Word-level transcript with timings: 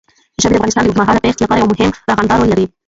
ژبې 0.41 0.55
د 0.55 0.57
افغانستان 0.59 0.83
د 0.83 0.87
اوږدمهاله 0.87 1.21
پایښت 1.23 1.39
لپاره 1.41 1.59
یو 1.59 1.69
مهم 1.71 1.91
او 2.01 2.09
رغنده 2.09 2.35
رول 2.37 2.49
لري. 2.51 2.65